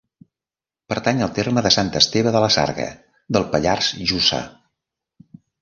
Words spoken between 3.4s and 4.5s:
Pallars Jussà.